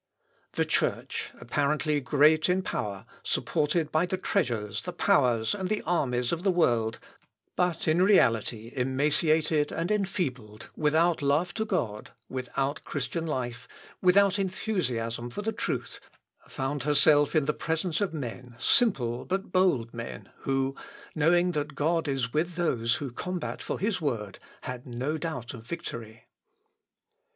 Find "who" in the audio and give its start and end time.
20.39-20.75, 22.95-23.11